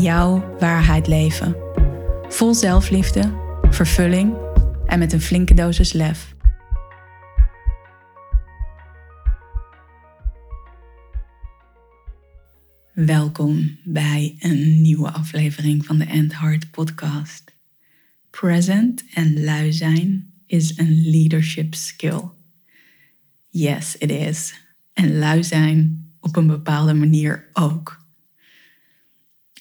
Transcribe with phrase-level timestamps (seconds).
[0.00, 1.56] jouw waarheid leven.
[2.28, 3.32] Vol zelfliefde,
[3.70, 4.36] vervulling
[4.86, 6.34] en met een flinke dosis lef.
[12.92, 17.54] Welkom bij een nieuwe aflevering van de End Heart podcast.
[18.30, 22.22] Present en lui zijn is een leadership skill.
[23.48, 24.54] Yes, it is.
[24.92, 28.05] En lui zijn op een bepaalde manier ook.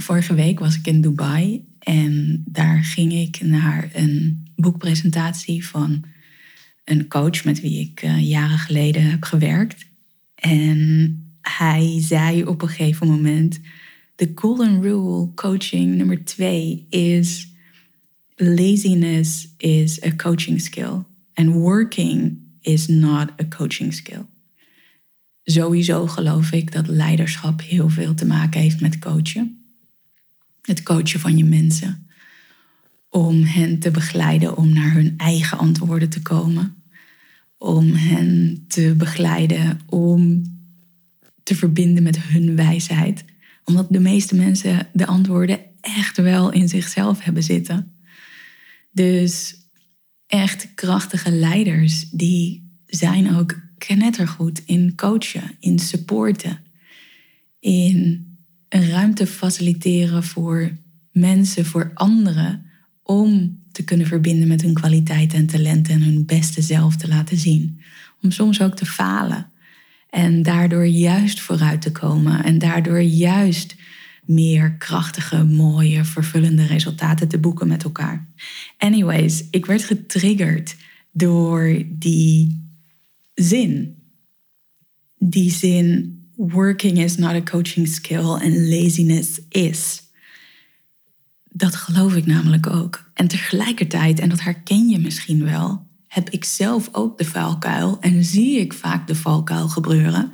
[0.00, 6.04] Vorige week was ik in Dubai en daar ging ik naar een boekpresentatie van
[6.84, 9.86] een coach met wie ik uh, jaren geleden heb gewerkt.
[10.34, 13.60] En hij zei op een gegeven moment:
[14.14, 17.52] De golden rule coaching nummer twee is:
[18.36, 24.24] laziness is a coaching skill and working is not a coaching skill.
[25.44, 29.61] Sowieso geloof ik dat leiderschap heel veel te maken heeft met coachen
[30.62, 32.06] het coachen van je mensen.
[33.08, 36.82] Om hen te begeleiden om naar hun eigen antwoorden te komen.
[37.58, 40.42] Om hen te begeleiden om
[41.42, 43.24] te verbinden met hun wijsheid.
[43.64, 47.94] Omdat de meeste mensen de antwoorden echt wel in zichzelf hebben zitten.
[48.90, 49.56] Dus
[50.26, 56.60] echt krachtige leiders, die zijn ook knettergoed in coachen, in supporten,
[57.58, 58.26] in
[58.72, 60.76] een ruimte faciliteren voor
[61.10, 62.66] mensen, voor anderen,
[63.02, 67.36] om te kunnen verbinden met hun kwaliteiten en talenten en hun beste zelf te laten
[67.36, 67.80] zien.
[68.22, 69.50] Om soms ook te falen
[70.10, 73.76] en daardoor juist vooruit te komen en daardoor juist
[74.24, 78.28] meer krachtige, mooie, vervullende resultaten te boeken met elkaar.
[78.78, 80.76] Anyways, ik werd getriggerd
[81.10, 82.64] door die
[83.34, 83.96] zin.
[85.18, 90.02] Die zin working is not a coaching skill en laziness is.
[91.44, 93.10] Dat geloof ik namelijk ook.
[93.14, 98.24] En tegelijkertijd, en dat herken je misschien wel, heb ik zelf ook de valkuil en
[98.24, 100.32] zie ik vaak de valkuil gebeuren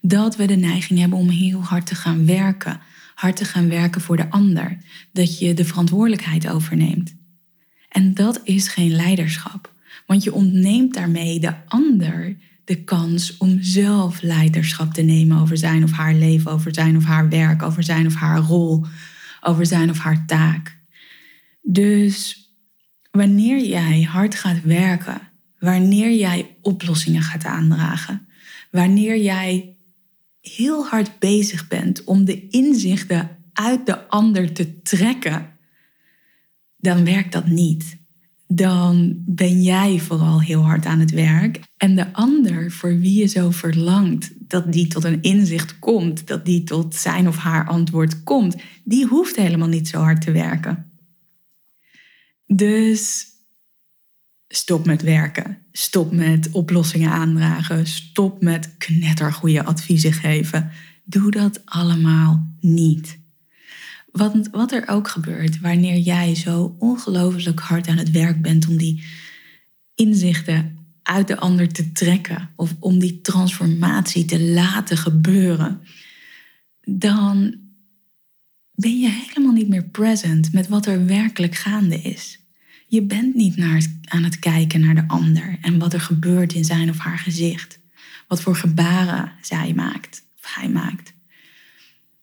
[0.00, 2.80] dat we de neiging hebben om heel hard te gaan werken.
[3.14, 4.78] Hard te gaan werken voor de ander.
[5.12, 7.14] Dat je de verantwoordelijkheid overneemt.
[7.88, 9.72] En dat is geen leiderschap.
[10.06, 12.36] Want je ontneemt daarmee de ander
[12.70, 17.04] de kans om zelf leiderschap te nemen over zijn of haar leven, over zijn of
[17.04, 18.84] haar werk, over zijn of haar rol,
[19.40, 20.78] over zijn of haar taak.
[21.62, 22.48] Dus
[23.10, 25.20] wanneer jij hard gaat werken,
[25.58, 28.28] wanneer jij oplossingen gaat aandragen,
[28.70, 29.76] wanneer jij
[30.40, 35.56] heel hard bezig bent om de inzichten uit de ander te trekken,
[36.76, 37.99] dan werkt dat niet
[38.52, 41.60] dan ben jij vooral heel hard aan het werk.
[41.76, 46.44] En de ander voor wie je zo verlangt dat die tot een inzicht komt, dat
[46.44, 50.90] die tot zijn of haar antwoord komt, die hoeft helemaal niet zo hard te werken.
[52.46, 53.26] Dus
[54.48, 55.58] stop met werken.
[55.72, 57.86] Stop met oplossingen aandragen.
[57.86, 60.70] Stop met knettergoede adviezen geven.
[61.04, 63.19] Doe dat allemaal niet.
[64.12, 68.76] Wat, wat er ook gebeurt wanneer jij zo ongelooflijk hard aan het werk bent om
[68.76, 69.04] die
[69.94, 75.80] inzichten uit de ander te trekken of om die transformatie te laten gebeuren,
[76.80, 77.54] dan
[78.72, 82.38] ben je helemaal niet meer present met wat er werkelijk gaande is.
[82.86, 86.64] Je bent niet naar, aan het kijken naar de ander en wat er gebeurt in
[86.64, 87.80] zijn of haar gezicht.
[88.28, 91.12] Wat voor gebaren zij maakt of hij maakt.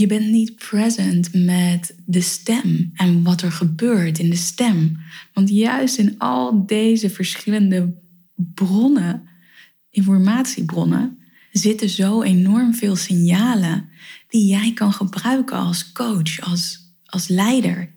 [0.00, 4.98] Je bent niet present met de stem en wat er gebeurt in de stem.
[5.32, 7.94] Want juist in al deze verschillende
[8.34, 9.28] bronnen,
[9.90, 11.18] informatiebronnen,
[11.52, 13.88] zitten zo enorm veel signalen
[14.28, 17.92] die jij kan gebruiken als coach, als, als leider,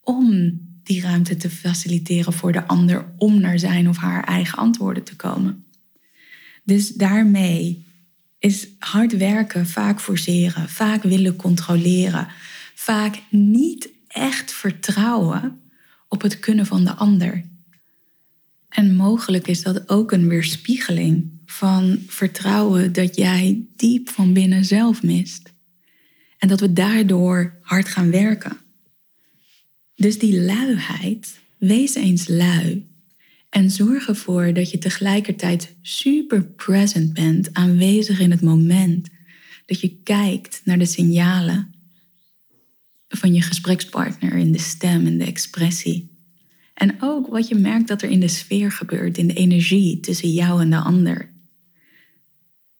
[0.00, 5.04] om die ruimte te faciliteren voor de ander om naar zijn of haar eigen antwoorden
[5.04, 5.64] te komen.
[6.64, 7.84] Dus daarmee
[8.40, 12.28] is hard werken vaak forceren, vaak willen controleren,
[12.74, 15.60] vaak niet echt vertrouwen
[16.08, 17.44] op het kunnen van de ander.
[18.68, 25.02] En mogelijk is dat ook een weerspiegeling van vertrouwen dat jij diep van binnen zelf
[25.02, 25.52] mist.
[26.38, 28.56] En dat we daardoor hard gaan werken.
[29.94, 32.89] Dus die luiheid, wees eens lui.
[33.50, 39.08] En zorg ervoor dat je tegelijkertijd super present bent, aanwezig in het moment.
[39.66, 41.74] Dat je kijkt naar de signalen
[43.08, 46.10] van je gesprekspartner in de stem en de expressie.
[46.74, 50.30] En ook wat je merkt dat er in de sfeer gebeurt, in de energie tussen
[50.30, 51.30] jou en de ander.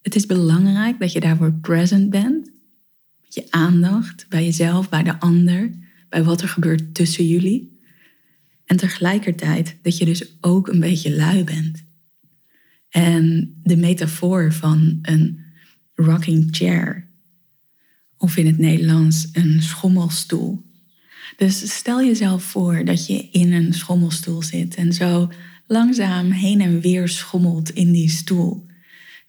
[0.03, 2.51] Het is belangrijk dat je daarvoor present bent.
[3.23, 5.71] Met je aandacht bij jezelf, bij de ander,
[6.09, 7.80] bij wat er gebeurt tussen jullie.
[8.71, 11.85] En tegelijkertijd dat je dus ook een beetje lui bent.
[12.89, 15.45] En de metafoor van een
[15.95, 17.09] rocking chair,
[18.17, 20.63] of in het Nederlands een schommelstoel.
[21.37, 25.31] Dus stel jezelf voor dat je in een schommelstoel zit en zo
[25.67, 28.67] langzaam heen en weer schommelt in die stoel.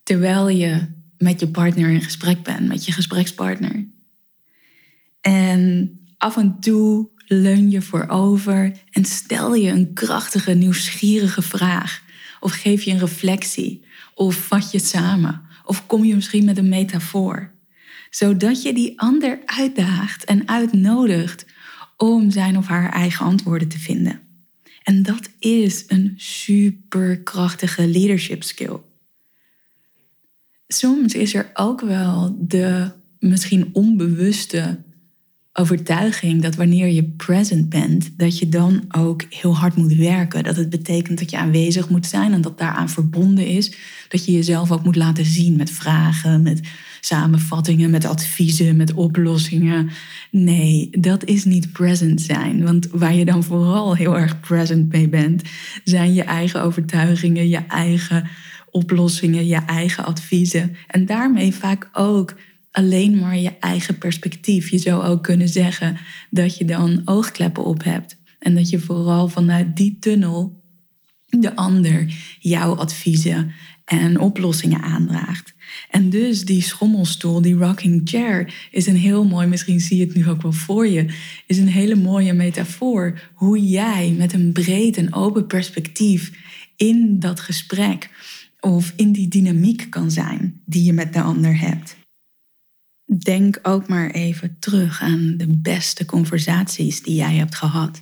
[0.04, 3.88] Terwijl je met je partner in gesprek bent, met je gesprekspartner.
[5.22, 12.02] En af en toe leun je voorover en stel je een krachtige, nieuwsgierige vraag.
[12.40, 13.86] Of geef je een reflectie.
[14.16, 15.42] Of vat je het samen.
[15.66, 17.52] Of kom je misschien met een metafoor.
[18.10, 21.46] Zodat je die ander uitdaagt en uitnodigt
[21.98, 24.22] om zijn of haar eigen antwoorden te vinden.
[24.84, 28.78] En dat is een superkrachtige leadership skill.
[30.68, 34.84] Soms is er ook wel de misschien onbewuste
[35.54, 40.44] overtuiging dat wanneer je present bent, dat je dan ook heel hard moet werken.
[40.44, 43.76] Dat het betekent dat je aanwezig moet zijn en dat daaraan verbonden is
[44.08, 46.60] dat je jezelf ook moet laten zien met vragen, met
[47.00, 49.90] samenvattingen, met adviezen, met oplossingen.
[50.32, 52.64] Nee, dat is niet present zijn.
[52.64, 55.42] Want waar je dan vooral heel erg present mee bent,
[55.84, 58.30] zijn je eigen overtuigingen, je eigen
[58.70, 60.76] oplossingen, je eigen adviezen.
[60.88, 62.36] En daarmee vaak ook
[62.72, 64.70] alleen maar je eigen perspectief.
[64.70, 65.98] Je zou ook kunnen zeggen
[66.30, 68.18] dat je dan oogkleppen op hebt.
[68.40, 70.62] En dat je vooral vanuit die tunnel
[71.40, 73.52] de ander jouw adviezen
[73.86, 75.54] en oplossingen aandraagt.
[75.90, 80.16] En dus die schommelstoel, die rocking chair, is een heel mooi, misschien zie je het
[80.16, 81.06] nu ook wel voor je,
[81.48, 86.32] is een hele mooie metafoor hoe jij met een breed en open perspectief
[86.76, 88.10] in dat gesprek
[88.60, 92.00] of in die dynamiek kan zijn die je met de ander hebt.
[93.18, 98.02] Denk ook maar even terug aan de beste conversaties die jij hebt gehad.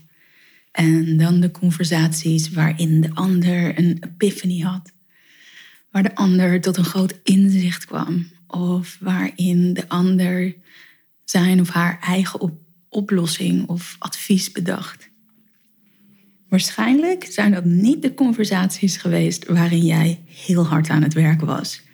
[0.72, 4.92] En dan de conversaties waarin de ander een epiphany had.
[5.92, 8.28] Waar de ander tot een groot inzicht kwam.
[8.48, 10.56] Of waarin de ander
[11.24, 12.60] zijn of haar eigen
[12.90, 15.10] oplossing of advies bedacht.
[16.50, 21.88] Waarschijnlijk zijn dat niet de conversaties geweest waarin jij heel hard aan het werk was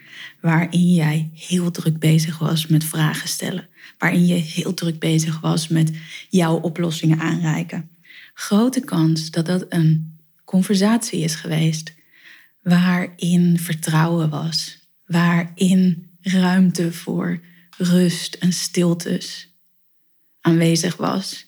[0.46, 5.68] waarin jij heel druk bezig was met vragen stellen, waarin je heel druk bezig was
[5.68, 5.92] met
[6.30, 7.90] jouw oplossingen aanreiken.
[8.34, 11.94] Grote kans dat dat een conversatie is geweest
[12.62, 17.40] waarin vertrouwen was, waarin ruimte voor
[17.78, 19.54] rust en stiltes
[20.42, 21.48] aanwezig was.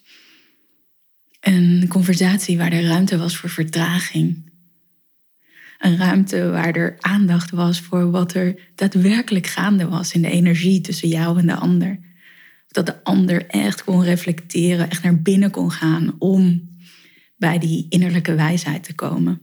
[1.40, 4.47] Een conversatie waar er ruimte was voor vertraging,
[5.78, 10.82] een ruimte waar er aandacht was voor wat er daadwerkelijk gaande was in de energie
[10.82, 12.00] tussen jou en de ander.
[12.68, 16.70] Dat de ander echt kon reflecteren, echt naar binnen kon gaan om
[17.36, 19.42] bij die innerlijke wijsheid te komen.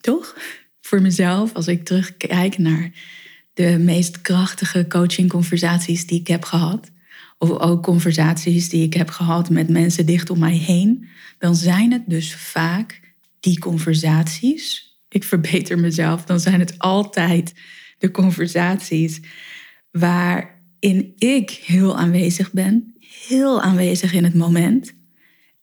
[0.00, 0.36] Toch?
[0.80, 2.90] Voor mezelf, als ik terugkijk naar
[3.54, 6.90] de meest krachtige coachingconversaties die ik heb gehad,
[7.38, 11.92] of ook conversaties die ik heb gehad met mensen dicht om mij heen, dan zijn
[11.92, 13.00] het dus vaak
[13.40, 17.54] die conversaties, ik verbeter mezelf, dan zijn het altijd
[17.98, 19.20] de conversaties
[19.90, 22.94] waarin ik heel aanwezig ben,
[23.28, 24.94] heel aanwezig in het moment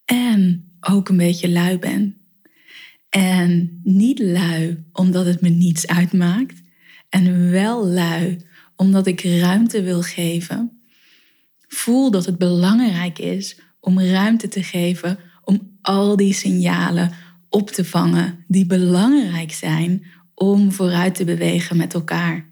[0.05, 2.17] en ook een beetje lui ben.
[3.09, 6.61] En niet lui omdat het me niets uitmaakt
[7.09, 8.37] en wel lui
[8.75, 10.81] omdat ik ruimte wil geven.
[11.67, 17.11] Voel dat het belangrijk is om ruimte te geven om al die signalen
[17.51, 22.49] op te vangen die belangrijk zijn om vooruit te bewegen met elkaar.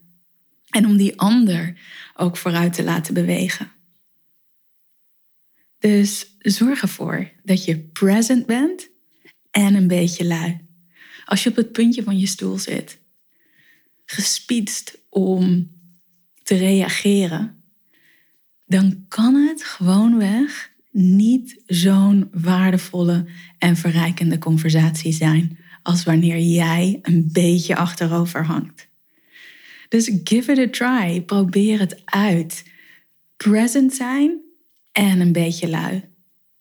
[0.70, 1.79] En om die ander
[2.15, 3.72] ook vooruit te laten bewegen.
[5.79, 8.89] Dus zorg ervoor dat je present bent
[9.51, 10.68] en een beetje lui.
[11.25, 13.00] Als je op het puntje van je stoel zit,
[14.06, 15.72] gespietst om
[16.44, 17.63] te reageren,
[18.65, 23.25] dan kan het gewoonweg niet zo'n waardevolle
[23.58, 28.88] en verrijkende conversatie zijn als wanneer jij een beetje achterover hangt.
[29.89, 31.22] Dus give it a try.
[31.22, 32.68] Probeer het uit.
[33.38, 34.39] present zijn
[34.91, 36.03] en een beetje lui.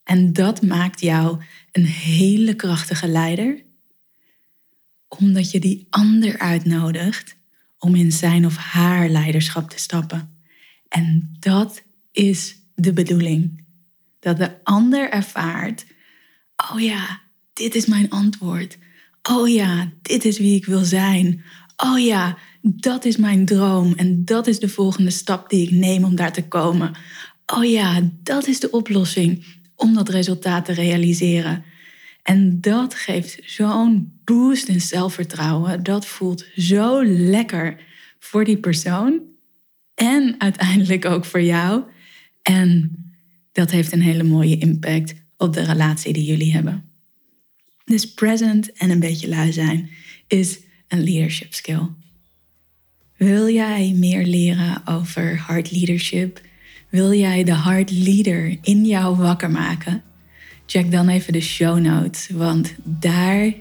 [0.04, 1.42] En dat maakt jou
[1.72, 3.64] een hele krachtige leider,
[5.08, 7.36] omdat je die ander uitnodigt
[7.78, 10.36] om in zijn of haar leiderschap te stappen.
[10.88, 13.66] En dat is de bedoeling.
[14.18, 15.86] Dat de ander ervaart,
[16.72, 17.20] oh ja,
[17.52, 18.78] dit is mijn antwoord.
[19.30, 21.44] Oh ja, dit is wie ik wil zijn.
[21.76, 26.04] Oh ja, dat is mijn droom en dat is de volgende stap die ik neem
[26.04, 26.96] om daar te komen.
[27.46, 29.44] Oh ja, dat is de oplossing
[29.76, 31.64] om dat resultaat te realiseren.
[32.22, 35.82] En dat geeft zo'n boost in zelfvertrouwen.
[35.82, 37.80] Dat voelt zo lekker
[38.18, 39.20] voor die persoon
[39.94, 41.82] en uiteindelijk ook voor jou.
[42.42, 42.92] En
[43.58, 46.84] dat heeft een hele mooie impact op de relatie die jullie hebben.
[47.84, 49.90] Dus present en een beetje lui zijn
[50.26, 51.88] is een leadership skill.
[53.16, 56.40] Wil jij meer leren over hard leadership?
[56.88, 60.02] Wil jij de hard leader in jou wakker maken?
[60.66, 63.52] Check dan even de show notes, want daar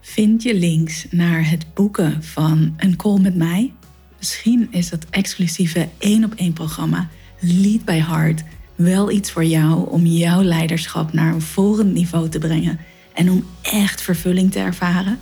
[0.00, 3.72] vind je links naar het boeken van een call met mij.
[4.18, 7.08] Misschien is dat exclusieve één op één programma
[7.40, 8.42] Lead by Heart
[8.82, 12.78] wel iets voor jou om jouw leiderschap naar een volgend niveau te brengen
[13.12, 15.18] en om echt vervulling te ervaren?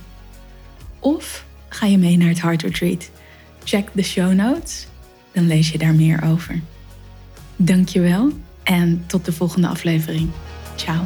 [0.99, 3.09] Of ga je mee naar het Heart Retreat?
[3.63, 4.87] Check de show notes,
[5.31, 6.61] dan lees je daar meer over.
[7.55, 8.31] Dankjewel
[8.63, 10.29] en tot de volgende aflevering.
[10.75, 11.03] Ciao.